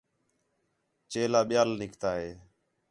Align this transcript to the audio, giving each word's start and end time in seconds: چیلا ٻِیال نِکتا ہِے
چیلا 1.11 1.41
ٻِیال 1.49 1.69
نِکتا 1.81 2.09
ہِے 2.19 2.31